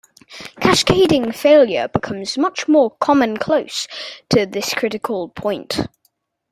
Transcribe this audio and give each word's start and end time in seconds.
Cascading 0.59 1.31
failure 1.31 1.87
becomes 1.87 2.35
much 2.35 2.67
more 2.67 2.89
common 2.99 3.37
close 3.37 3.87
to 4.31 4.47
this 4.47 4.73
critical 4.73 5.29
point. 5.29 5.77